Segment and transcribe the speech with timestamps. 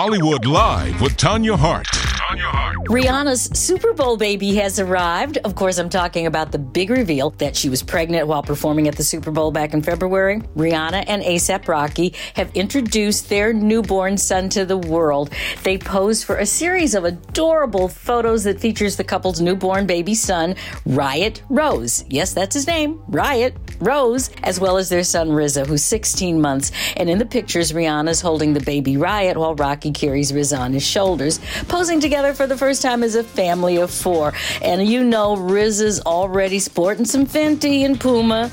[0.00, 1.88] Hollywood Live with Tanya Hart.
[1.88, 2.76] Tanya Hart.
[2.86, 5.38] Rihanna's Super Bowl baby has arrived.
[5.38, 8.94] Of course, I'm talking about the big reveal that she was pregnant while performing at
[8.94, 10.38] the Super Bowl back in February.
[10.56, 15.30] Rihanna and A$AP Rocky have introduced their newborn son to the world.
[15.64, 20.54] They posed for a series of adorable photos that features the couple's newborn baby son,
[20.86, 22.04] Riot Rose.
[22.08, 26.72] Yes, that's his name, Riot Rose, as well as their son RZA, who's 16 months.
[26.96, 30.84] And in the pictures, Rihanna's holding the baby Riot while Rocky carries RZA on his
[30.84, 34.32] shoulders, posing together for the first time as a family of four.
[34.62, 38.50] And you know, RZA's already sporting some Fenty and Puma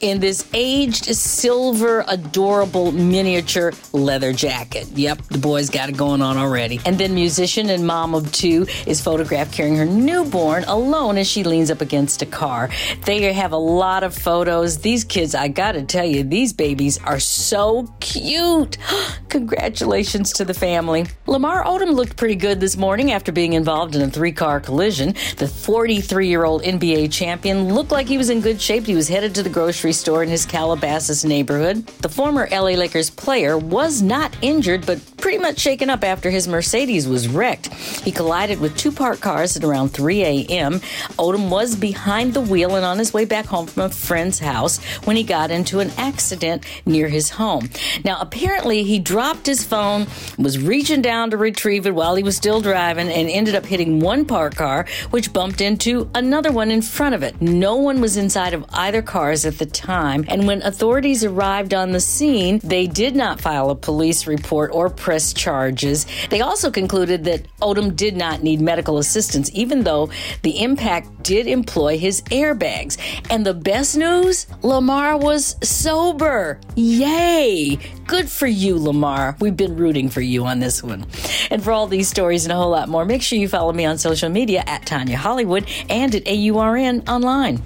[0.00, 4.86] in this aged silver, adorable miniature leather jacket.
[4.94, 6.80] Yep, the boy's got it going on already.
[6.84, 11.44] And then musician and mom of two is photographed carrying her newborn alone as she
[11.44, 12.68] leans up against a car.
[13.04, 14.65] They have a lot of photos.
[14.74, 18.78] These kids, I gotta tell you, these babies are so cute.
[19.28, 21.06] Congratulations to the family.
[21.26, 25.14] Lamar Odom looked pretty good this morning after being involved in a three car collision.
[25.36, 28.86] The 43 year old NBA champion looked like he was in good shape.
[28.86, 31.86] He was headed to the grocery store in his Calabasas neighborhood.
[32.02, 36.48] The former LA Lakers player was not injured, but pretty much shaken up after his
[36.48, 37.72] Mercedes was wrecked.
[38.02, 40.80] He collided with two parked cars at around 3 a.m.
[41.18, 44.55] Odom was behind the wheel and on his way back home from a friend's house
[45.04, 47.68] when he got into an accident near his home.
[48.04, 50.06] Now, apparently, he dropped his phone,
[50.38, 54.00] was reaching down to retrieve it while he was still driving, and ended up hitting
[54.00, 57.40] one parked car, which bumped into another one in front of it.
[57.40, 61.92] No one was inside of either cars at the time, and when authorities arrived on
[61.92, 66.06] the scene, they did not file a police report or press charges.
[66.30, 70.10] They also concluded that Odom did not need medical assistance, even though
[70.42, 72.96] the impact did employ his airbags.
[73.30, 76.58] And the best news Lamar was sober.
[76.74, 77.78] Yay!
[78.06, 79.36] Good for you, Lamar.
[79.40, 81.06] We've been rooting for you on this one.
[81.50, 83.84] And for all these stories and a whole lot more, make sure you follow me
[83.84, 87.62] on social media at Tanya Hollywood and at AURN online.